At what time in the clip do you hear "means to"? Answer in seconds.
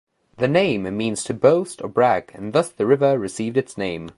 0.97-1.33